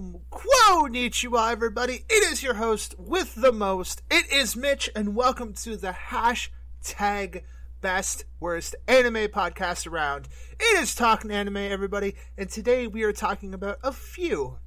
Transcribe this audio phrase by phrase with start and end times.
[0.00, 2.04] Konnichiwa, everybody.
[2.08, 4.02] It is your host with the most.
[4.10, 7.42] It is Mitch, and welcome to the hashtag
[7.82, 10.28] best worst anime podcast around.
[10.58, 14.58] It is Talking Anime, everybody, and today we are talking about a few,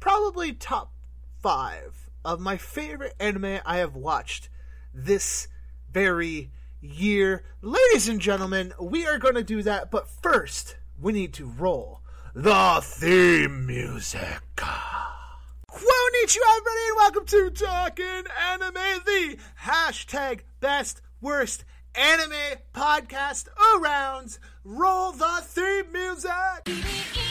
[0.00, 0.92] probably top
[1.40, 4.48] five of my favorite anime I have watched
[4.92, 5.46] this
[5.92, 6.50] very
[6.80, 7.44] year.
[7.62, 12.00] Ladies and gentlemen, we are going to do that, but first, we need to roll
[12.34, 14.42] the theme music.
[14.56, 21.64] Konnichiwa, everybody, and welcome to Talking Anime, the hashtag best worst
[21.94, 24.38] anime podcast around.
[24.64, 27.23] Roll the theme music.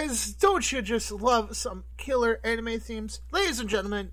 [0.00, 3.20] Guys, don't you just love some killer anime themes?
[3.32, 4.10] Ladies and gentlemen,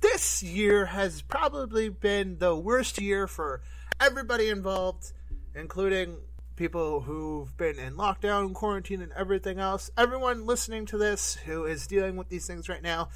[0.00, 3.62] this year has probably been the worst year for
[4.00, 5.12] everybody involved,
[5.54, 6.16] including
[6.56, 9.88] people who've been in lockdown, quarantine, and everything else.
[9.96, 13.10] Everyone listening to this who is dealing with these things right now,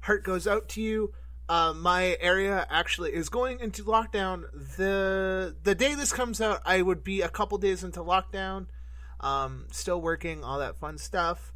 [0.00, 1.12] heart goes out to you.
[1.48, 4.42] Uh, my area actually is going into lockdown.
[4.76, 8.66] the The day this comes out, I would be a couple days into lockdown.
[9.20, 11.52] Um, still working, all that fun stuff.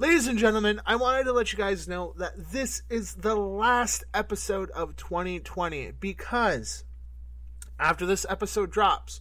[0.00, 4.04] Ladies and gentlemen, I wanted to let you guys know that this is the last
[4.14, 6.84] episode of 2020 because
[7.80, 9.20] after this episode drops,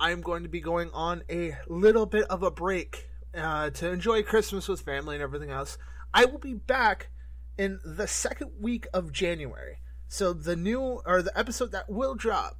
[0.00, 4.22] I'm going to be going on a little bit of a break uh, to enjoy
[4.22, 5.76] Christmas with family and everything else.
[6.14, 7.10] I will be back
[7.58, 9.80] in the second week of January.
[10.08, 12.56] So the new or the episode that will drop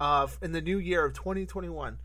[0.00, 1.98] uh, in the new year of 2021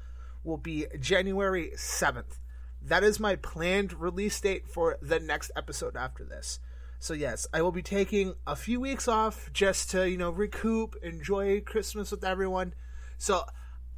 [0.43, 2.39] will be January 7th.
[2.87, 6.59] That is my planned release date for the next episode after this.
[6.99, 10.95] So yes, I will be taking a few weeks off just to, you know, recoup,
[11.03, 12.73] enjoy Christmas with everyone.
[13.17, 13.43] So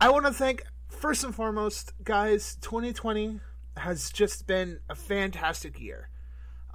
[0.02, 3.40] I want to thank first and foremost, guys, 2020
[3.78, 6.10] has just been a fantastic year.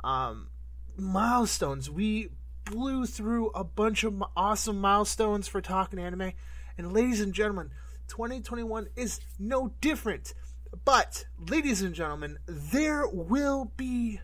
[0.02, 0.48] Um
[0.96, 1.90] milestones.
[1.90, 2.30] We
[2.64, 6.32] blew through a bunch of awesome milestones for talking anime.
[6.78, 7.70] And ladies and gentlemen,
[8.08, 10.34] 2021 is no different.
[10.84, 14.20] But, ladies and gentlemen, there will be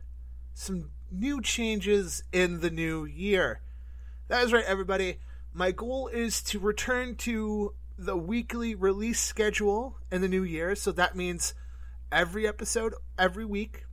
[0.55, 3.61] some new changes in the new year.
[4.29, 5.19] That is right, everybody.
[5.53, 10.75] My goal is to return to the weekly release schedule in the new year.
[10.75, 11.55] So that means
[12.11, 13.85] every episode, every week.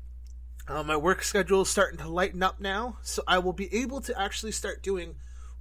[0.68, 2.98] Uh, my work schedule is starting to lighten up now.
[3.02, 5.16] So I will be able to actually start doing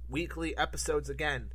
[0.09, 1.51] weekly episodes again.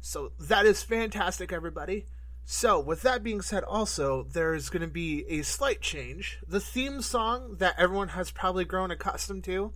[0.00, 2.06] So that is fantastic, everybody.
[2.46, 6.40] So, with that being said, also, there's going to be a slight change.
[6.46, 9.72] The theme song that everyone has probably grown accustomed to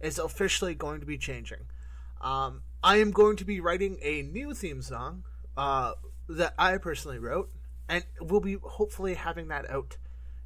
[0.00, 1.60] is officially going to be changing.
[2.20, 5.24] Um, I am going to be writing a new theme song
[5.56, 5.92] uh,
[6.28, 7.50] that I personally wrote,
[7.88, 9.96] and we'll be hopefully having that out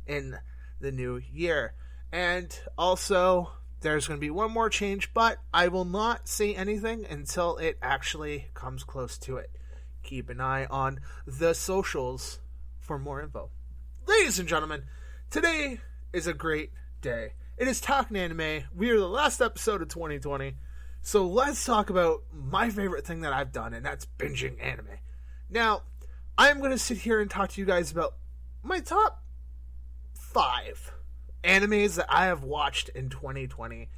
[0.06, 0.38] in
[0.80, 1.74] the new year.
[2.12, 7.04] And also, there's going to be one more change, but I will not say anything
[7.04, 9.50] until it actually comes close to it
[10.04, 12.38] keep an eye on the socials
[12.78, 13.50] for more info.
[14.06, 14.84] Ladies and gentlemen,
[15.30, 15.80] today
[16.12, 16.70] is a great
[17.00, 17.32] day.
[17.56, 18.64] It is Talking Anime.
[18.76, 20.54] We are the last episode of 2020.
[21.02, 24.98] So let's talk about my favorite thing that I've done, and that's binging anime.
[25.50, 25.82] Now,
[26.36, 28.14] I'm going to sit here and talk to you guys about
[28.62, 29.22] my top
[30.14, 30.92] five
[31.42, 33.88] animes that I have watched in 2020.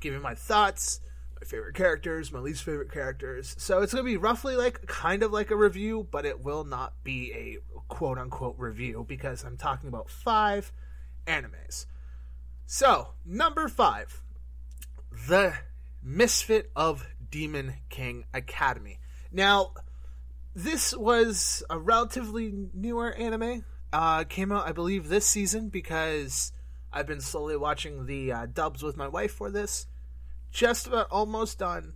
[0.00, 1.00] Give me my thoughts,
[1.40, 3.54] my favorite characters, my least favorite characters.
[3.58, 6.64] So it's going to be roughly like kind of like a review, but it will
[6.64, 10.72] not be a quote unquote review because I'm talking about five
[11.26, 11.86] animes.
[12.66, 14.22] So, number five
[15.28, 15.54] The
[16.02, 18.98] Misfit of Demon King Academy.
[19.30, 19.74] Now,
[20.54, 23.64] this was a relatively newer anime.
[23.92, 26.52] Uh, came out, I believe, this season because
[26.92, 29.86] I've been slowly watching the uh, dubs with my wife for this
[30.50, 31.94] just about almost done.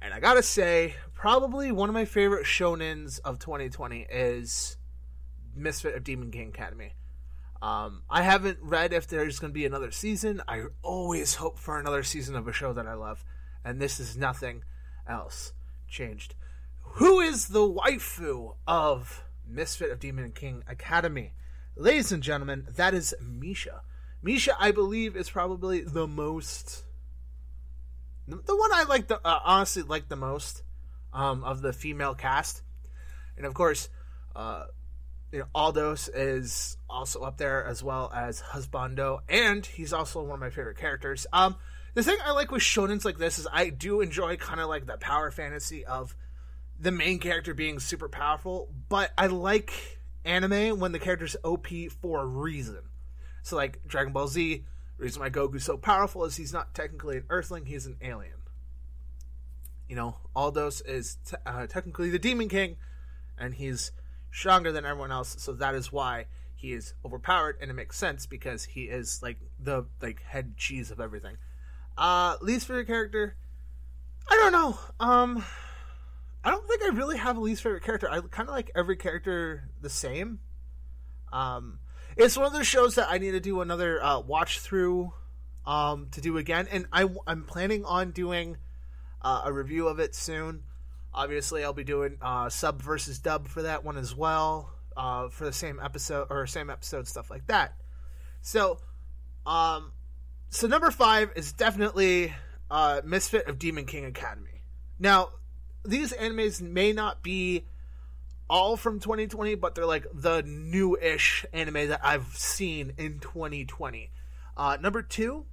[0.00, 4.76] And I gotta say, probably one of my favorite shonens of 2020 is
[5.56, 6.92] Misfit of Demon King Academy.
[7.62, 10.42] Um, I haven't read if there's going to be another season.
[10.46, 13.24] I always hope for another season of a show that I love,
[13.64, 14.64] and this is nothing
[15.08, 15.54] else
[15.88, 16.34] changed.
[16.82, 21.32] Who is the waifu of Misfit of Demon King Academy?
[21.74, 23.80] Ladies and gentlemen, that is Misha.
[24.22, 26.83] Misha, I believe, is probably the most
[28.26, 30.62] the one I like the uh, honestly like the most
[31.12, 32.62] um, of the female cast,
[33.36, 33.88] and of course,
[34.34, 34.64] uh,
[35.32, 40.34] you know, Aldous is also up there as well as Husbando, and he's also one
[40.34, 41.26] of my favorite characters.
[41.32, 41.56] Um,
[41.94, 44.86] the thing I like with shonens like this is I do enjoy kind of like
[44.86, 46.16] the power fantasy of
[46.78, 49.72] the main character being super powerful, but I like
[50.24, 51.68] anime when the character's OP
[52.00, 52.80] for a reason.
[53.42, 54.64] So like Dragon Ball Z,
[55.04, 58.38] reason why Goku's so powerful is he's not technically an Earthling; he's an alien.
[59.88, 62.76] You know, Aldous is t- uh, technically the Demon King,
[63.38, 63.92] and he's
[64.32, 65.36] stronger than everyone else.
[65.38, 69.38] So that is why he is overpowered, and it makes sense because he is like
[69.60, 71.36] the like head cheese of everything.
[71.96, 73.36] Uh, least favorite character,
[74.28, 74.78] I don't know.
[74.98, 75.44] Um,
[76.42, 78.10] I don't think I really have a least favorite character.
[78.10, 80.40] I kind of like every character the same.
[81.32, 81.78] Um,
[82.16, 85.12] it's one of those shows that I need to do another uh, watch through
[85.66, 88.56] um, to do again, and I, I'm planning on doing
[89.22, 90.62] uh, a review of it soon.
[91.12, 95.44] Obviously, I'll be doing uh, sub versus dub for that one as well uh, for
[95.44, 97.74] the same episode or same episode stuff like that.
[98.42, 98.78] So,
[99.46, 99.92] um,
[100.50, 102.34] so number five is definitely
[102.70, 104.62] uh, Misfit of Demon King Academy.
[104.98, 105.30] Now,
[105.84, 107.66] these animes may not be
[108.54, 114.12] all from 2020, but they're like the new-ish anime that I've seen in 2020.
[114.56, 115.46] Uh, number two,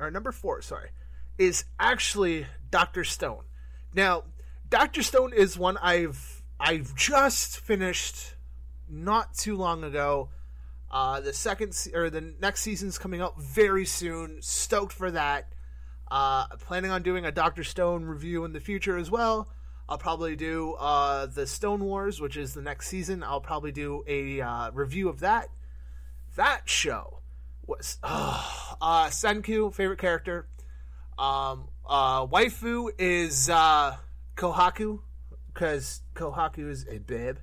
[0.00, 0.90] or number four, sorry,
[1.38, 3.44] is actually Doctor Stone.
[3.94, 4.24] Now,
[4.68, 8.34] Doctor Stone is one I've I've just finished
[8.90, 10.30] not too long ago.
[10.90, 14.42] Uh, the second se- or the next season's coming out very soon.
[14.42, 15.52] Stoked for that.
[16.10, 19.48] Uh, planning on doing a Doctor Stone review in the future as well.
[19.88, 23.22] I'll probably do uh, the Stone Wars, which is the next season.
[23.22, 25.48] I'll probably do a uh, review of that.
[26.36, 27.20] That show
[27.66, 30.46] was uh, Senku, favorite character.
[31.18, 33.96] Um, uh, waifu is uh,
[34.36, 35.00] Kohaku,
[35.52, 37.38] because Kohaku is a babe.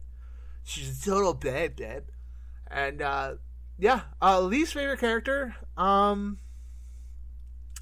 [0.63, 2.03] She's a total babe, babe.
[2.69, 3.35] And uh,
[3.79, 5.55] yeah, least favorite character.
[5.75, 6.37] Um,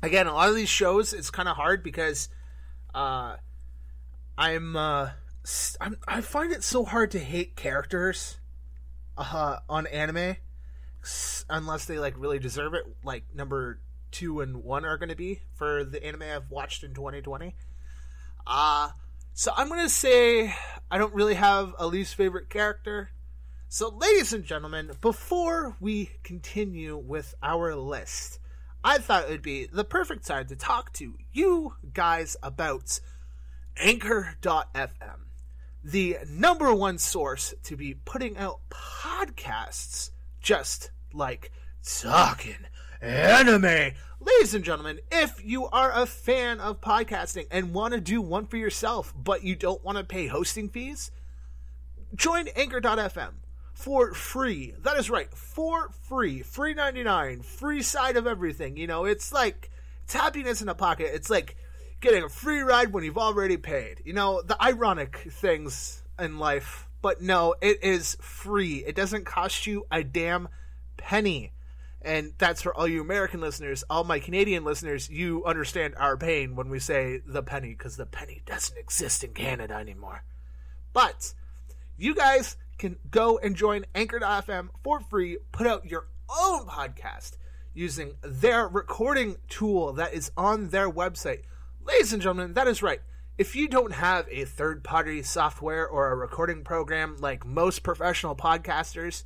[0.01, 2.29] again, a lot of these shows it's kind of hard because
[4.37, 5.11] I'm uh,
[5.79, 8.37] I'm I find it so hard to hate characters
[9.17, 10.37] uh, on anime
[11.49, 12.83] unless they like really deserve it.
[13.03, 13.79] Like number
[14.11, 17.55] two and one are going to be for the anime I've watched in 2020.
[18.45, 18.89] Uh
[19.35, 20.53] so I'm going to say
[20.91, 23.09] I don't really have a least favorite character.
[23.67, 28.37] So, ladies and gentlemen, before we continue with our list,
[28.83, 32.99] I thought it would be the perfect time to talk to you guys about
[33.77, 35.19] Anchor.fm,
[35.83, 41.51] the number one source to be putting out podcasts just like
[41.83, 42.65] Talking
[43.01, 43.93] Anime.
[44.19, 48.45] Ladies and gentlemen, if you are a fan of podcasting and want to do one
[48.45, 51.11] for yourself, but you don't want to pay hosting fees,
[52.15, 53.33] join Anchor.fm
[53.73, 54.73] for free.
[54.79, 56.41] That is right, for free.
[56.41, 58.77] Free 99, free side of everything.
[58.77, 59.71] You know, it's like,
[60.03, 61.11] it's happiness in a pocket.
[61.13, 61.57] It's like
[62.03, 64.01] getting a free ride when you've already paid.
[64.05, 66.87] You know, the ironic things in life.
[67.01, 68.83] But no, it is free.
[68.85, 70.49] It doesn't cost you a damn
[70.97, 71.53] penny.
[72.01, 73.83] And that's for all you American listeners.
[73.89, 78.05] All my Canadian listeners, you understand our pain when we say the penny, because the
[78.05, 80.23] penny doesn't exist in Canada anymore.
[80.91, 81.33] But
[81.97, 87.37] you guys can go and join Anchor.fm for free, put out your own podcast
[87.73, 91.43] using their recording tool that is on their website.
[91.85, 93.01] Ladies and gentlemen, that is right.
[93.37, 98.37] If you don't have a third party software or a recording program like most professional
[98.37, 99.25] podcasters,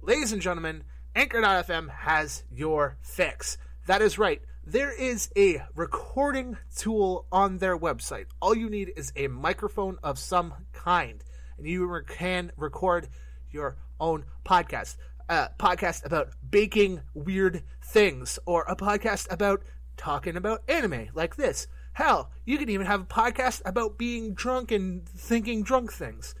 [0.00, 0.84] ladies and gentlemen,
[1.14, 3.58] Anchor.fm has your fix.
[3.86, 4.40] That is right.
[4.64, 8.26] There is a recording tool on their website.
[8.40, 11.22] All you need is a microphone of some kind,
[11.58, 13.08] and you can record
[13.50, 14.96] your own podcast.
[15.28, 19.62] A podcast about baking weird things, or a podcast about
[19.98, 21.66] talking about anime like this.
[21.94, 26.34] Hell, you can even have a podcast about being drunk and thinking drunk things.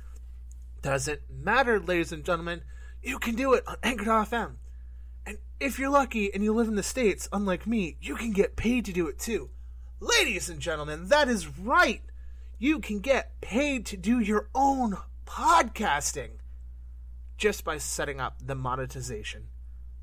[0.80, 2.62] Doesn't matter, ladies and gentlemen.
[3.02, 4.54] You can do it on Anchor.fm.
[5.26, 8.56] And if you're lucky and you live in the States, unlike me, you can get
[8.56, 9.50] paid to do it too.
[10.00, 12.02] Ladies and gentlemen, that is right.
[12.58, 16.38] You can get paid to do your own podcasting
[17.36, 19.48] just by setting up the monetization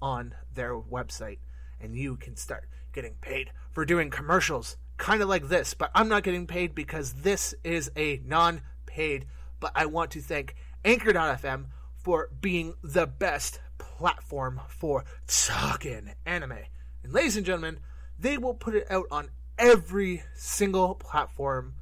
[0.01, 1.39] on their website.
[1.81, 5.73] And you can start getting paid for doing commercials, kind of like this.
[5.73, 9.25] But I'm not getting paid because this is a non paid.
[9.59, 11.65] But I want to thank Anchor.fm
[11.97, 16.59] for being the best platform for talking anime.
[17.03, 17.79] And ladies and gentlemen,
[18.19, 21.73] they will put it out on every single platform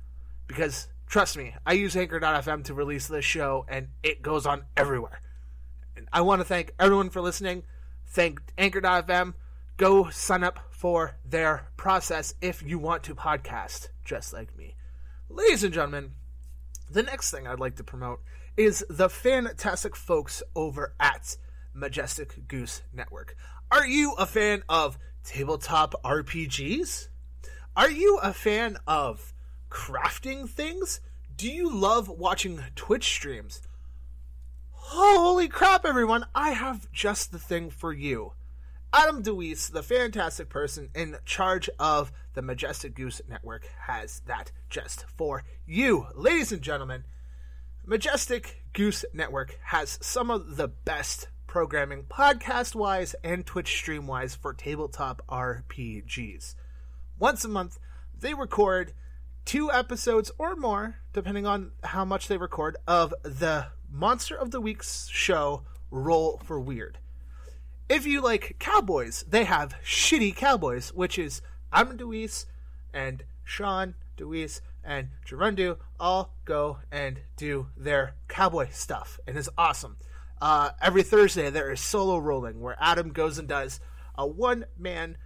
[0.47, 5.21] because trust me, I use Anchor.fm to release this show and it goes on everywhere.
[5.95, 7.63] And I want to thank everyone for listening.
[8.07, 9.33] Thank Anchor.fm.
[9.77, 14.75] Go sign up for their process if you want to podcast just like me.
[15.27, 16.11] Ladies and gentlemen,
[16.87, 18.21] the next thing I'd like to promote
[18.55, 21.35] is the fantastic folks over at
[21.73, 23.35] Majestic Goose Network.
[23.71, 27.07] Are you a fan of tabletop RPGs?
[27.75, 29.33] Are you a fan of
[29.71, 31.01] crafting things?
[31.35, 33.63] Do you love watching Twitch streams?
[34.69, 36.27] Holy crap, everyone!
[36.35, 38.33] I have just the thing for you.
[38.93, 45.05] Adam DeWeese, the fantastic person in charge of the Majestic Goose Network, has that just
[45.17, 46.07] for you.
[46.15, 47.03] Ladies and gentlemen,
[47.85, 54.35] Majestic Goose Network has some of the best programming, podcast wise and Twitch stream wise,
[54.35, 56.55] for tabletop RPGs.
[57.19, 57.79] Once a month,
[58.17, 58.93] they record
[59.43, 64.61] two episodes or more, depending on how much they record, of the Monster of the
[64.61, 66.99] Week's show, Roll for Weird.
[67.89, 71.41] If you like cowboys, they have Shitty Cowboys, which is
[71.71, 72.45] Adam DeWeese
[72.93, 79.95] and Sean DeWeese and Gerundu all go and do their cowboy stuff, and it's awesome.
[80.41, 83.79] Uh, every Thursday, there is solo rolling where Adam goes and does
[84.17, 85.17] a one man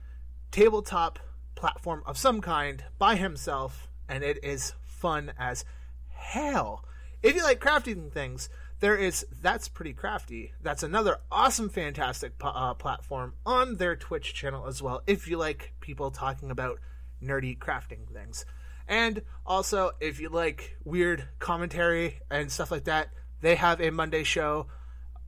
[0.52, 1.18] tabletop
[1.56, 5.66] platform of some kind by himself, and it is fun as
[6.10, 6.86] hell.
[7.24, 8.50] If you like crafting things,
[8.82, 10.52] there is that's pretty crafty.
[10.62, 15.04] That's another awesome, fantastic uh, platform on their Twitch channel as well.
[15.08, 16.80] If you like people talking about
[17.24, 18.44] nerdy crafting things,
[18.88, 23.10] and also if you like weird commentary and stuff like that,
[23.42, 24.68] they have a Monday show.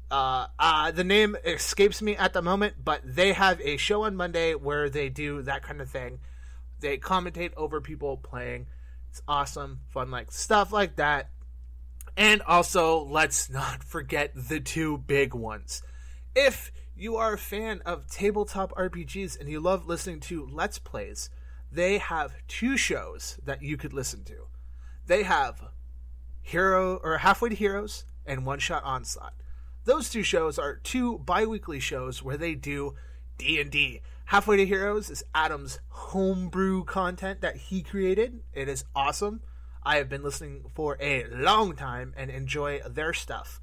[0.09, 4.15] Uh, uh, the name escapes me at the moment, but they have a show on
[4.15, 6.19] Monday where they do that kind of thing.
[6.79, 8.67] They commentate over people playing.
[9.09, 11.29] It's awesome, fun, like stuff like that.
[12.15, 15.81] And also, let's not forget the two big ones.
[16.35, 21.29] If you are a fan of tabletop RPGs and you love listening to Let's Plays,
[21.71, 24.47] they have two shows that you could listen to.
[25.07, 25.61] They have
[26.41, 29.33] Hero or Halfway to Heroes and One Shot Onslaught.
[29.85, 32.93] Those two shows are two bi-weekly shows where they do
[33.37, 34.01] D&D.
[34.25, 38.41] Halfway to Heroes is Adam's homebrew content that he created.
[38.53, 39.41] It is awesome.
[39.85, 43.59] I have been listening for a long time and enjoy their stuff.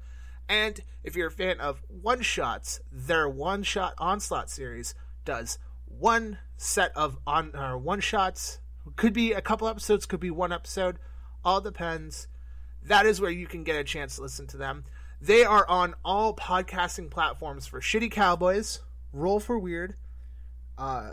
[0.47, 4.93] And if you're a fan of one shots, their one shot onslaught series
[5.25, 8.59] does one set of on or one shots.
[8.95, 10.97] Could be a couple episodes, could be one episode.
[11.43, 12.27] All depends.
[12.83, 14.85] That is where you can get a chance to listen to them.
[15.21, 18.81] They are on all podcasting platforms for Shitty Cowboys,
[19.13, 19.95] Roll for Weird,
[20.77, 21.11] uh,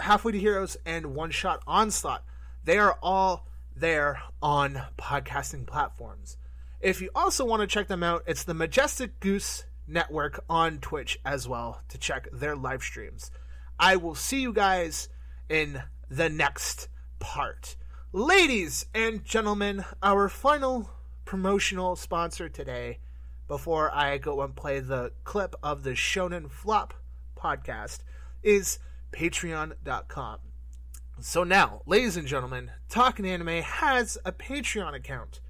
[0.00, 2.24] Halfway to Heroes, and One Shot Onslaught.
[2.68, 6.36] They are all there on podcasting platforms.
[6.82, 11.18] If you also want to check them out, it's the Majestic Goose Network on Twitch
[11.24, 13.30] as well to check their live streams.
[13.80, 15.08] I will see you guys
[15.48, 16.88] in the next
[17.20, 17.76] part.
[18.12, 20.90] Ladies and gentlemen, our final
[21.24, 22.98] promotional sponsor today,
[23.46, 26.92] before I go and play the clip of the Shonen Flop
[27.34, 28.00] podcast,
[28.42, 28.78] is
[29.10, 30.40] patreon.com.
[31.20, 35.40] So now, ladies and gentlemen, Talking Anime has a Patreon account.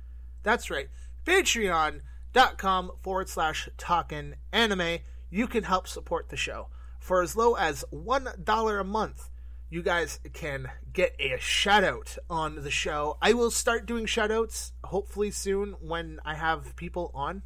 [0.43, 0.89] That's right,
[1.27, 5.01] patreon.com forward slash Talking Anime.
[5.29, 6.69] You can help support the show.
[6.99, 9.29] For as low as $1 a month,
[9.69, 13.19] you guys can get a shout out on the show.
[13.21, 17.43] I will start doing shout outs hopefully soon when I have people on.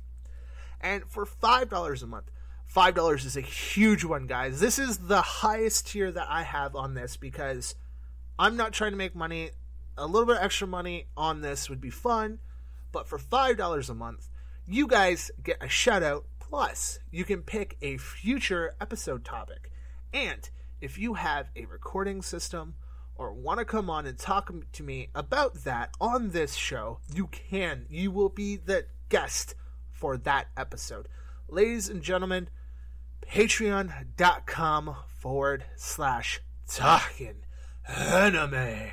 [0.80, 2.30] And for $5 a month,
[2.72, 4.60] $5 is a huge one, guys.
[4.60, 7.74] This is the highest tier that I have on this because
[8.38, 9.50] I'm not trying to make money.
[9.96, 12.38] A little bit extra money on this would be fun,
[12.92, 14.28] but for $5 a month,
[14.66, 16.24] you guys get a shout out.
[16.38, 19.70] Plus, you can pick a future episode topic.
[20.12, 20.48] And
[20.80, 22.74] if you have a recording system
[23.16, 27.28] or want to come on and talk to me about that on this show, you
[27.28, 27.86] can.
[27.88, 29.54] You will be the guest
[29.90, 31.08] for that episode.
[31.48, 32.48] Ladies and gentlemen,
[33.26, 37.44] patreon.com forward slash talking
[37.96, 38.90] anime.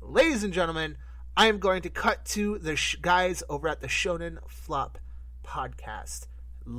[0.00, 0.96] Ladies and gentlemen,
[1.36, 4.98] I am going to cut to the sh- guys over at the Shonen Flop
[5.44, 6.26] podcast.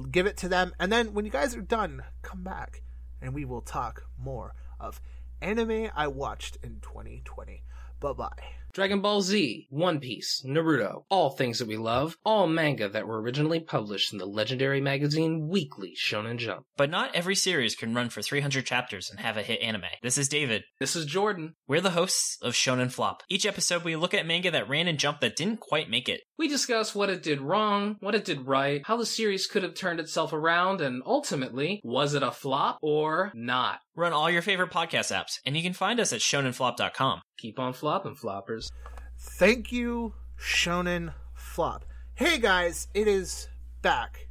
[0.10, 2.82] Give it to them, and then when you guys are done, come back
[3.22, 5.02] and we will talk more of
[5.42, 7.64] anime I watched in 2020.
[8.02, 8.32] Bye bye.
[8.74, 13.22] Dragon Ball Z, One Piece, Naruto, all things that we love, all manga that were
[13.22, 16.66] originally published in the legendary magazine Weekly Shonen Jump.
[16.78, 19.84] But not every series can run for 300 chapters and have a hit anime.
[20.02, 20.64] This is David.
[20.80, 21.56] This is Jordan.
[21.68, 23.24] We're the hosts of Shonen Flop.
[23.30, 26.22] Each episode, we look at manga that ran and Jump that didn't quite make it.
[26.42, 29.76] We discuss what it did wrong, what it did right, how the series could have
[29.76, 33.82] turned itself around, and ultimately, was it a flop or not?
[33.96, 37.22] Run all your favorite podcast apps, and you can find us at shonenflop.com.
[37.38, 38.72] Keep on flopping, floppers.
[39.20, 41.86] Thank you, Shonen Flop.
[42.16, 43.48] Hey guys, it is
[43.84, 44.28] back.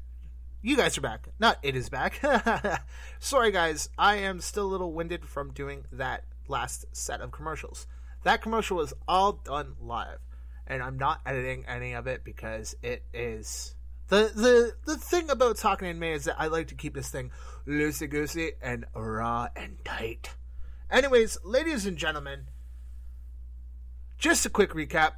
[0.63, 1.29] You guys are back.
[1.39, 2.21] Not it is back.
[3.21, 7.87] Sorry guys, I am still a little winded from doing that last set of commercials.
[8.25, 10.19] That commercial was all done live,
[10.71, 13.75] and I'm not editing any of it because it is
[14.09, 17.33] the the the thing about talking anime is that I like to keep this thing
[17.67, 20.31] loosey goosey and raw and tight.
[20.89, 22.47] Anyways, ladies and gentlemen,
[24.17, 25.15] just a quick recap.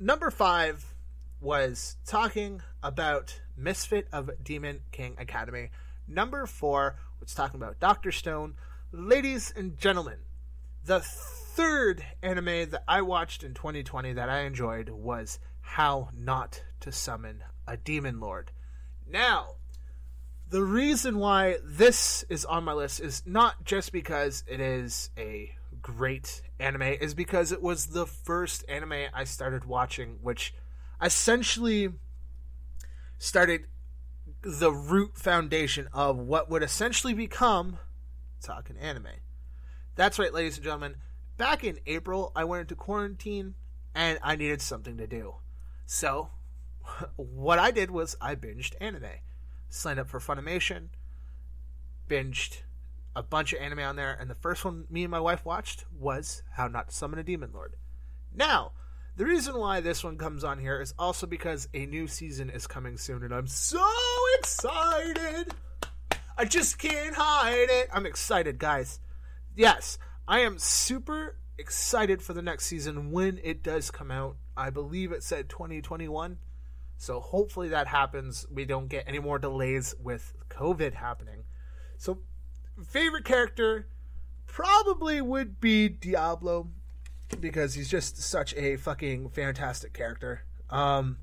[0.00, 0.94] Number five
[1.40, 5.70] was talking about Misfit of Demon King Academy.
[6.08, 8.54] Number four was talking about Doctor Stone.
[8.90, 10.18] Ladies and gentlemen,
[10.84, 16.90] the third anime that I watched in 2020 that I enjoyed was How Not to
[16.90, 18.50] Summon a Demon Lord.
[19.06, 19.56] Now,
[20.48, 25.54] the reason why this is on my list is not just because it is a
[25.80, 30.54] great anime, is because it was the first anime I started watching, which
[31.00, 31.90] essentially
[33.18, 33.66] started
[34.42, 37.78] the root foundation of what would essentially become
[38.40, 39.06] talking anime.
[39.94, 40.96] That's right, ladies and gentlemen.
[41.36, 43.54] Back in April, I went into quarantine
[43.94, 45.34] and I needed something to do.
[45.86, 46.30] So,
[47.16, 49.04] what I did was I binged anime.
[49.68, 50.88] Signed up for Funimation,
[52.08, 52.60] binged
[53.14, 55.84] a bunch of anime on there, and the first one me and my wife watched
[55.98, 57.76] was How Not to Summon a Demon Lord.
[58.34, 58.72] Now,
[59.16, 62.66] the reason why this one comes on here is also because a new season is
[62.66, 63.86] coming soon, and I'm so
[64.38, 65.54] excited!
[66.36, 67.88] I just can't hide it!
[67.92, 69.00] I'm excited, guys.
[69.54, 74.36] Yes, I am super excited for the next season when it does come out.
[74.56, 76.38] I believe it said 2021.
[76.96, 78.46] So hopefully that happens.
[78.50, 81.44] We don't get any more delays with COVID happening.
[81.98, 82.18] So,
[82.84, 83.88] favorite character
[84.46, 86.68] probably would be Diablo
[87.40, 90.44] because he's just such a fucking fantastic character.
[90.70, 91.18] Um,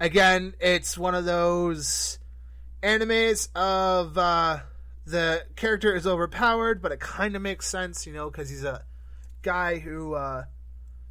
[0.00, 2.18] again, it's one of those
[2.82, 4.58] animes of uh,
[5.06, 8.84] the character is overpowered, but it kind of makes sense, you know, because he's a
[9.42, 10.44] guy who uh,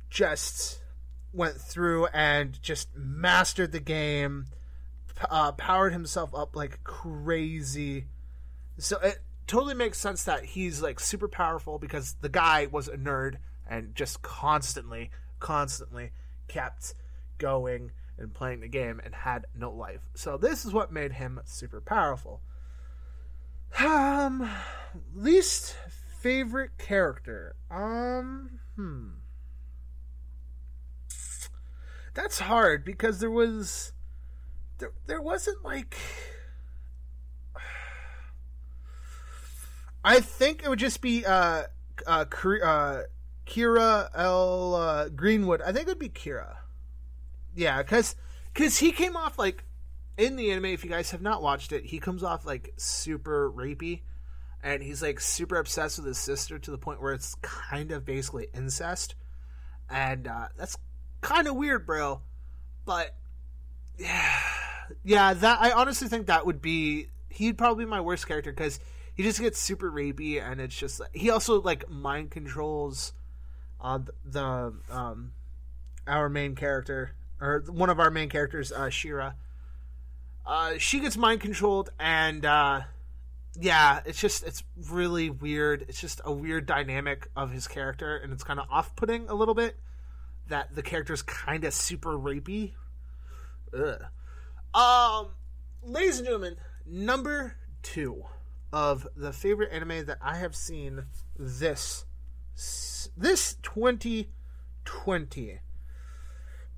[0.10, 0.82] just
[1.32, 4.45] went through and just mastered the game,
[5.29, 8.06] uh, powered himself up like crazy.
[8.77, 12.97] So it totally makes sense that he's like super powerful because the guy was a
[12.97, 13.38] nerd
[13.69, 16.12] and just constantly, constantly
[16.47, 16.95] kept
[17.38, 20.01] going and playing the game and had no life.
[20.15, 22.41] So this is what made him super powerful.
[23.79, 24.49] Um,
[25.15, 25.75] least
[26.19, 27.55] favorite character.
[27.71, 29.09] Um, hmm.
[32.13, 33.93] That's hard because there was
[34.77, 35.97] there there wasn't like
[40.03, 41.63] I think it would just be uh
[42.05, 42.25] uh,
[42.63, 43.01] uh
[43.45, 45.62] Kira L uh, Greenwood.
[45.62, 46.57] I think it would be Kira.
[47.55, 48.15] Yeah, cuz
[48.53, 49.63] cuz he came off like
[50.17, 53.52] in the anime if you guys have not watched it, he comes off like super
[53.52, 54.02] rapey
[54.62, 58.06] and he's like super obsessed with his sister to the point where it's kind of
[58.06, 59.15] basically incest.
[59.89, 60.78] And uh, that's
[61.21, 62.21] kind of weird, bro.
[62.86, 63.15] But
[63.97, 64.39] yeah,
[65.04, 68.80] yeah, that I honestly think that would be he'd probably be my worst character because
[69.15, 73.13] he just gets super rapey, and it's just he also like mind controls
[73.82, 75.34] uh, the um
[76.08, 79.36] our main character or one of our main characters, uh, Shera.
[80.45, 82.82] Uh, she gets mind controlled, and uh,
[83.60, 85.86] yeah, it's just it's really weird.
[85.88, 89.34] It's just a weird dynamic of his character, and it's kind of off putting a
[89.34, 89.77] little bit
[90.47, 92.73] that the character's kind of super rapey.
[93.73, 94.03] Ugh.
[94.73, 95.29] Um,
[95.84, 98.23] ladies and gentlemen, number two
[98.71, 101.06] of the favorite anime that I have seen
[101.38, 102.06] this
[103.15, 105.60] this 2020.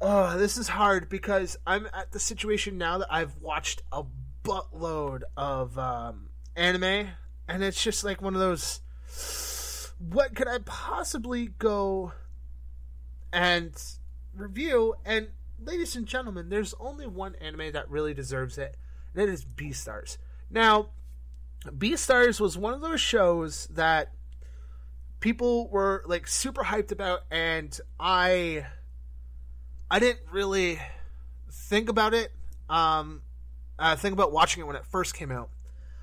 [0.01, 4.03] Oh, this is hard because I'm at the situation now that I've watched a
[4.43, 7.09] buttload of um, anime,
[7.47, 8.81] and it's just like one of those.
[9.99, 12.11] What could I possibly go
[13.31, 13.71] and
[14.35, 14.95] review?
[15.05, 15.29] And
[15.63, 18.75] ladies and gentlemen, there's only one anime that really deserves it,
[19.13, 20.17] and it is Beastars.
[20.49, 20.89] Now,
[21.65, 24.11] Beastars was one of those shows that
[25.19, 28.65] people were like super hyped about, and I,
[29.95, 30.77] I didn't really
[31.49, 32.33] think about it.
[32.69, 33.21] Um,
[33.79, 35.49] uh, think about watching it when it first came out.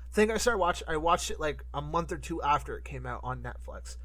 [0.09, 0.81] I think I started watch.
[0.87, 3.97] I watched it like a month or two after it came out on Netflix,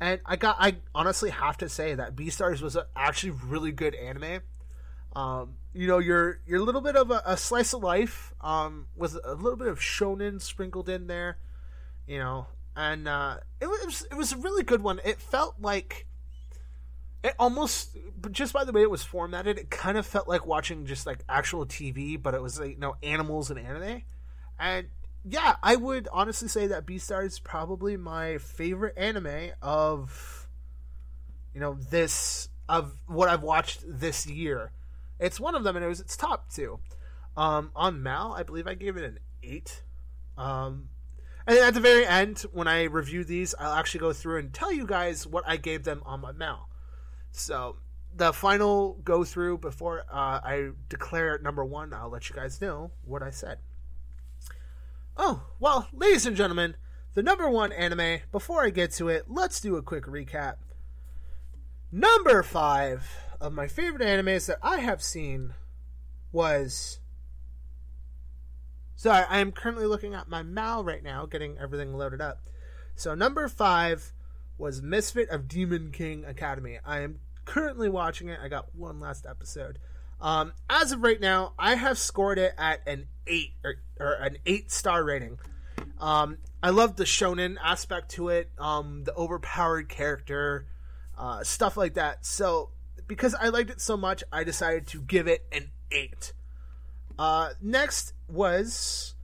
[0.00, 0.56] and I got.
[0.58, 4.40] I honestly have to say that Beastars was actually really good anime.
[5.14, 8.88] Um, you know, you're you're a little bit of a, a slice of life, um,
[8.96, 11.38] with a little bit of shonen sprinkled in there.
[12.08, 15.00] You know, and uh, it was it was a really good one.
[15.04, 16.07] It felt like
[17.24, 17.96] it almost
[18.30, 21.20] just by the way it was formatted, it kind of felt like watching just like
[21.28, 24.02] actual TV, but it was like you know animals and anime.
[24.58, 24.88] And
[25.24, 30.48] yeah, I would honestly say that Beastars is probably my favorite anime of
[31.54, 34.72] you know this of what I've watched this year.
[35.18, 36.78] It's one of them, and it was its top two.
[37.36, 39.82] Um, on Mal, I believe I gave it an eight.
[40.36, 40.88] Um,
[41.46, 44.72] and at the very end, when I review these, I'll actually go through and tell
[44.72, 46.68] you guys what I gave them on my Mal.
[47.32, 47.76] So
[48.14, 52.90] the final go through before uh, I declare number one, I'll let you guys know
[53.04, 53.58] what I said.
[55.16, 56.76] Oh, well, ladies and gentlemen,
[57.14, 60.56] the number one anime, before I get to it, let's do a quick recap.
[61.90, 63.10] Number five
[63.40, 65.54] of my favorite animes that I have seen
[66.32, 67.00] was.
[68.94, 72.40] Sorry, I am currently looking at my Mal right now, getting everything loaded up.
[72.94, 74.12] So, number five
[74.58, 76.78] was Misfit of Demon King Academy.
[76.84, 78.38] I am currently watching it.
[78.42, 79.78] I got one last episode.
[80.20, 84.38] Um, as of right now, I have scored it at an eight or, or an
[84.46, 85.38] eight star rating.
[86.00, 90.66] Um, I love the shonen aspect to it, um, the overpowered character,
[91.16, 92.26] uh, stuff like that.
[92.26, 92.70] So
[93.06, 96.32] because I liked it so much, I decided to give it an eight.
[97.18, 99.14] Uh, next was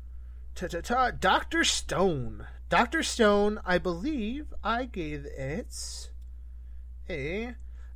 [0.55, 2.47] ta ta ta Doctor Stone.
[2.75, 5.79] Doctor Stone, I believe I gave it
[7.09, 7.55] a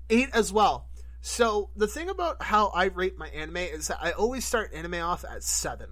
[0.08, 0.86] eight as well.
[1.20, 5.02] So the thing about how I rate my anime is that I always start anime
[5.02, 5.88] off at seven.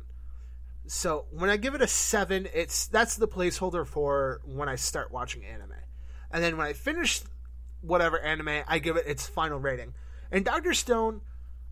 [0.86, 5.10] So when I give it a seven, it's that's the placeholder for when I start
[5.10, 5.72] watching anime,
[6.30, 7.22] and then when I finish
[7.80, 9.94] whatever anime, I give it its final rating.
[10.30, 11.22] And Doctor Stone,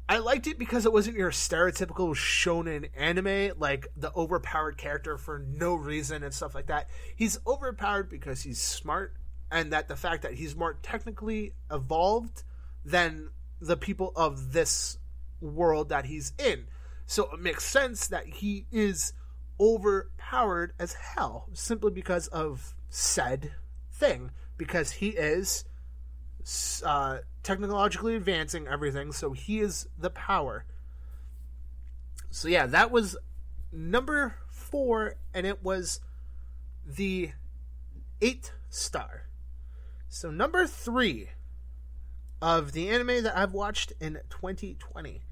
[0.07, 5.39] I liked it because it wasn't your stereotypical shonen anime, like the overpowered character for
[5.39, 6.91] no reason and stuff like that.
[7.17, 9.15] He's overpowered because he's smart,
[9.51, 12.43] and that the fact that he's more technically evolved
[12.85, 14.99] than the people of this
[15.41, 16.67] world that he's in.
[17.07, 19.15] So it makes sense that he is
[19.59, 23.53] overpowered as hell simply because of said
[23.93, 24.31] thing.
[24.57, 25.65] Because he is
[26.85, 30.65] uh, technologically advancing everything, so he is the power.
[32.31, 33.17] So yeah, that was
[33.73, 36.01] number four, and it was
[36.87, 37.33] the
[38.21, 39.27] eight star.
[40.09, 41.31] So number three
[42.41, 45.23] of the anime that I've watched in 2020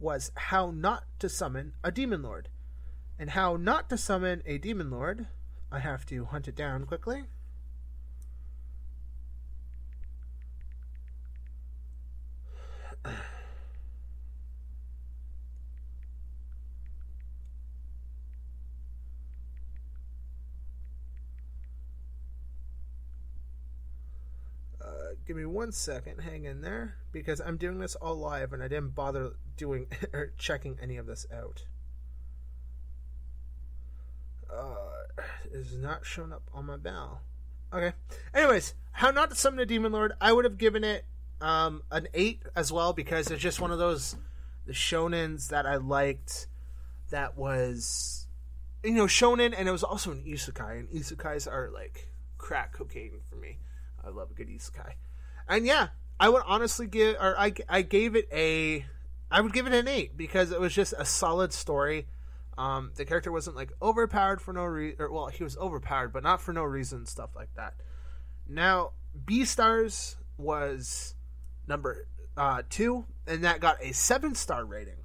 [0.00, 2.48] was How Not to Summon a Demon Lord.
[3.18, 5.26] And How Not to Summon a Demon Lord,
[5.70, 7.24] I have to hunt it down quickly.
[25.26, 26.20] Give me one second.
[26.20, 30.32] Hang in there because I'm doing this all live and I didn't bother doing or
[30.38, 31.64] checking any of this out.
[34.52, 37.22] Uh, is not showing up on my bell.
[37.72, 37.92] Okay.
[38.32, 40.12] Anyways, how not to summon a demon lord?
[40.20, 41.04] I would have given it
[41.44, 44.16] um, an eight as well because it's just one of those
[44.66, 46.48] the shonens that I liked.
[47.10, 48.26] That was,
[48.82, 53.20] you know, shonen, and it was also an isekai, and isekais are like crack cocaine
[53.28, 53.58] for me.
[54.02, 54.94] I love a good isekai.
[55.46, 58.86] And yeah, I would honestly give, or I, I gave it a,
[59.30, 62.06] I would give it an eight because it was just a solid story.
[62.56, 66.40] Um, the character wasn't like overpowered for no reason, well, he was overpowered, but not
[66.40, 67.74] for no reason, stuff like that.
[68.48, 68.92] Now,
[69.26, 71.13] Beastars was
[71.66, 74.98] number uh, two, and that got a seven star rating.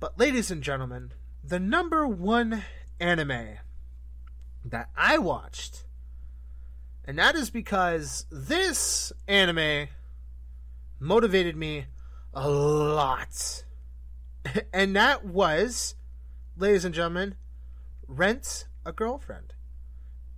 [0.00, 2.64] But, ladies and gentlemen, the number one
[3.00, 3.58] anime
[4.64, 5.84] that I watched
[7.04, 9.88] and that is because this anime
[10.98, 11.86] motivated me
[12.32, 13.64] a lot.
[14.72, 15.96] and that was,
[16.56, 17.34] ladies and gentlemen,
[18.08, 19.52] Rent a Girlfriend.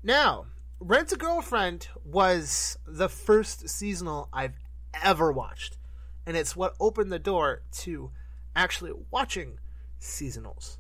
[0.03, 0.47] Now,
[0.81, 4.59] Rent a Girlfriend was the first seasonal I've
[5.03, 5.79] ever watched.
[6.27, 8.11] And it's what opened the door to
[8.55, 9.59] actually watching
[10.01, 10.79] seasonals.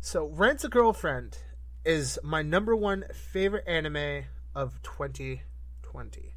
[0.00, 1.38] So, Rent a Girlfriend
[1.84, 6.34] is my number one favorite anime of 2020.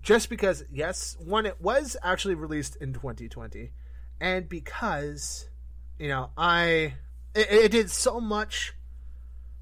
[0.00, 3.70] Just because, yes, one, it was actually released in 2020,
[4.20, 5.48] and because,
[5.98, 6.94] you know, I,
[7.34, 8.74] it, it did so much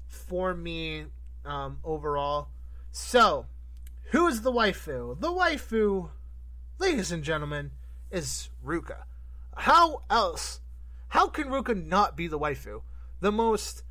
[0.07, 1.05] for me
[1.45, 2.49] um, overall.
[2.91, 3.45] So,
[4.11, 5.19] who is the waifu?
[5.19, 6.09] The waifu,
[6.79, 7.71] ladies and gentlemen,
[8.11, 9.03] is Ruka.
[9.55, 10.59] How else?
[11.09, 12.81] How can Ruka not be the waifu?
[13.21, 13.83] The most.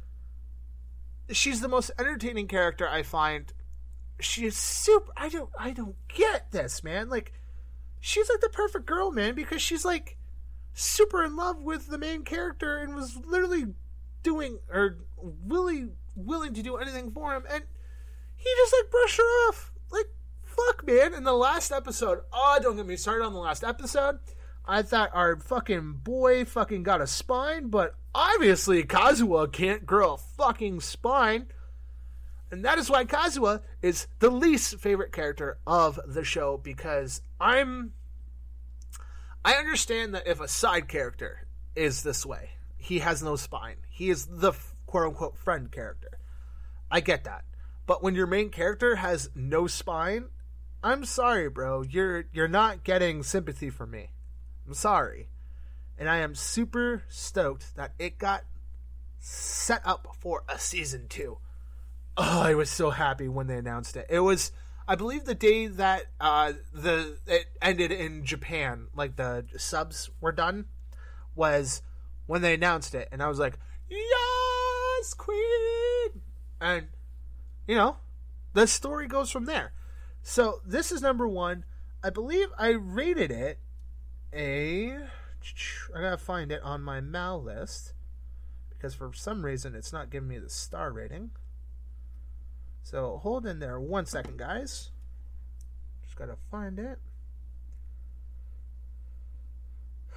[1.31, 3.53] She's the most entertaining character I find.
[4.21, 5.11] She is super.
[5.17, 5.51] I don't.
[5.59, 7.09] I don't get this, man.
[7.09, 7.33] Like,
[7.99, 10.19] she's like the perfect girl, man, because she's like
[10.75, 13.67] super in love with the main character and was literally
[14.23, 14.99] doing or
[15.47, 17.65] really willing to do anything for him, and
[18.37, 19.73] he just like brushed her off.
[19.91, 20.07] Like,
[20.45, 21.15] fuck, man.
[21.15, 24.19] In the last episode, oh, don't get me started on the last episode.
[24.65, 30.19] I thought our fucking boy fucking got a spine, but obviously Kazuya can't grow a
[30.19, 31.47] fucking spine.
[32.51, 37.93] And that is why Kazuya is the least favorite character of the show because I'm.
[39.45, 43.77] I understand that if a side character is this way, he has no spine.
[43.89, 44.53] He is the
[44.87, 46.19] quote unquote friend character.
[46.91, 47.45] I get that.
[47.91, 50.27] But when your main character has no spine,
[50.81, 51.83] I'm sorry, bro.
[51.83, 54.11] You're you're not getting sympathy from me.
[54.65, 55.29] I'm sorry.
[55.99, 58.45] And I am super stoked that it got
[59.19, 61.39] set up for a season 2.
[62.17, 64.07] Oh, I was so happy when they announced it.
[64.09, 64.53] It was
[64.87, 70.31] I believe the day that uh the it ended in Japan, like the subs were
[70.31, 70.67] done,
[71.35, 71.83] was
[72.27, 76.23] when they announced it and I was like, "Yes, queen."
[76.61, 76.87] And
[77.67, 77.97] you know,
[78.53, 79.73] the story goes from there.
[80.23, 81.65] So this is number one.
[82.03, 83.59] I believe I rated it
[84.33, 84.93] a.
[85.95, 87.95] I gotta find it on my Mal list
[88.69, 91.31] because for some reason it's not giving me the star rating.
[92.83, 94.91] So hold in there one second, guys.
[96.03, 96.99] Just gotta find it.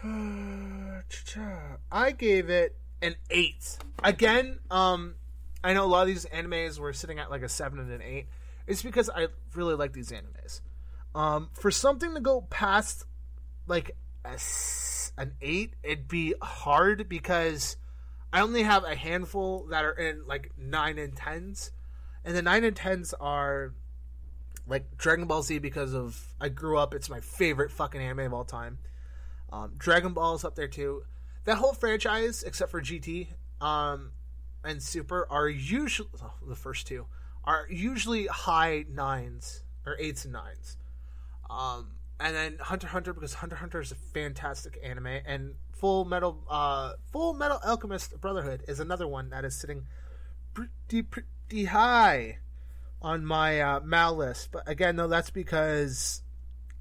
[1.91, 3.77] I gave it an eight.
[4.03, 5.15] Again, um,
[5.63, 8.02] I know a lot of these animes were sitting at like a seven and an
[8.02, 8.28] eight.
[8.67, 10.62] It's because I really like these animes.
[11.15, 13.06] Um, for something to go past
[13.67, 13.95] like
[14.26, 14.38] a,
[15.17, 17.78] an eight, it'd be hard because
[18.32, 21.71] I only have a handful that are in like nine and tens,
[22.26, 23.73] and the nine and tens are
[24.67, 26.93] like Dragon Ball Z because of I grew up.
[26.93, 28.80] It's my favorite fucking anime of all time.
[29.52, 31.04] Um, Dragon Ball is up there too.
[31.45, 33.28] That whole franchise, except for GT,
[33.62, 34.12] um,
[34.63, 37.06] and Super are usually oh, the first two
[37.43, 40.78] are usually high nines or eights and nines.
[41.49, 46.41] Um, and then Hunter Hunter because Hunter Hunter is a fantastic anime, and Full Metal
[46.49, 49.86] uh, Full Metal Alchemist Brotherhood is another one that is sitting
[50.54, 52.38] pretty pretty high
[53.02, 54.49] on my uh, Mal list.
[54.52, 56.21] But again, though, that's because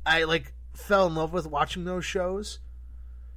[0.06, 2.60] I like fell in love with watching those shows.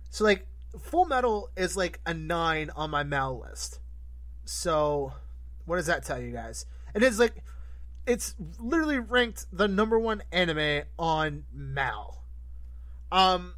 [0.09, 0.45] So like
[0.79, 3.79] Full Metal is like a nine on my Mal list.
[4.45, 5.13] So,
[5.65, 6.65] what does that tell you guys?
[6.93, 7.43] It is like
[8.05, 12.23] it's literally ranked the number one anime on Mal.
[13.11, 13.55] Um,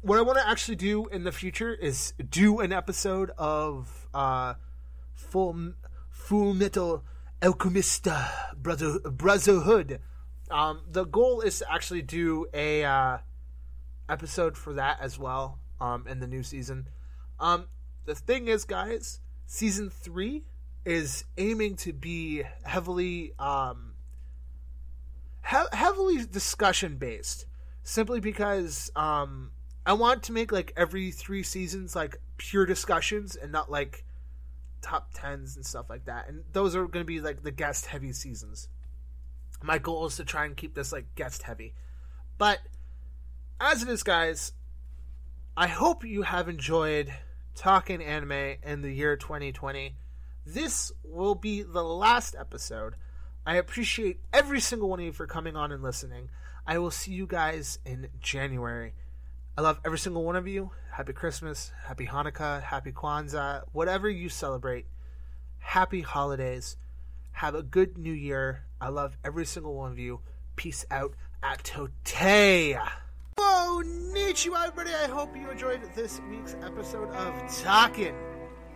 [0.00, 4.54] what I want to actually do in the future is do an episode of uh,
[5.14, 5.74] Full
[6.10, 7.04] Full Metal
[7.42, 10.00] Alchemista Brother Brotherhood.
[10.50, 13.18] Um, the goal is to actually do a uh,
[14.08, 16.88] episode for that as well um, in the new season.
[17.38, 17.66] Um,
[18.06, 20.44] the thing is, guys, season three
[20.84, 23.94] is aiming to be heavily um
[25.48, 27.46] he- heavily discussion based
[27.82, 29.50] simply because um
[29.84, 34.04] I want to make like every 3 seasons like pure discussions and not like
[34.82, 36.28] top 10s and stuff like that.
[36.28, 38.68] And those are going to be like the guest heavy seasons.
[39.62, 41.72] My goal is to try and keep this like guest heavy
[42.38, 42.60] but
[43.60, 44.52] as it is guys
[45.56, 47.12] i hope you have enjoyed
[47.58, 49.96] talking anime in the year 2020.
[50.46, 52.94] This will be the last episode.
[53.44, 56.28] I appreciate every single one of you for coming on and listening.
[56.66, 58.94] I will see you guys in January.
[59.56, 60.70] I love every single one of you.
[60.92, 64.86] Happy Christmas, happy Hanukkah, happy Kwanzaa, whatever you celebrate.
[65.58, 66.76] Happy holidays.
[67.32, 68.64] Have a good new year.
[68.80, 70.20] I love every single one of you.
[70.54, 71.14] Peace out.
[71.42, 71.90] At Tote.
[73.38, 74.90] Konnichiwa, everybody.
[74.92, 78.16] I hope you enjoyed this week's episode of Talking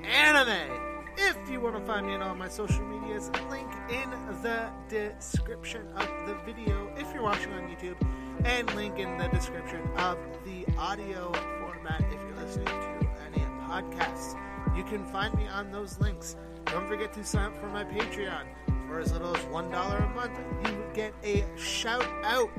[0.05, 0.71] Anime.
[1.19, 4.09] If you want to find me on all my social medias, link in
[4.41, 7.97] the description of the video if you're watching on YouTube,
[8.45, 14.39] and link in the description of the audio format if you're listening to any podcasts.
[14.77, 16.37] You can find me on those links.
[16.67, 18.45] Don't forget to sign up for my Patreon
[18.87, 22.51] for as little as $1 a month month, you get a shout out.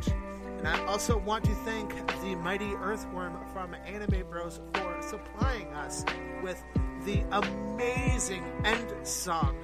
[0.64, 6.06] And I also want to thank the mighty earthworm from Anime Bros for supplying us
[6.42, 6.64] with
[7.04, 9.58] the amazing end song,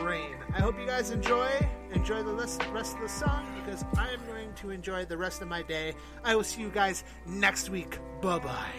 [0.00, 0.36] Rain.
[0.54, 1.50] I hope you guys enjoy.
[1.92, 5.48] Enjoy the rest of the song because I am going to enjoy the rest of
[5.48, 5.92] my day.
[6.24, 7.98] I will see you guys next week.
[8.22, 8.72] Bye bye.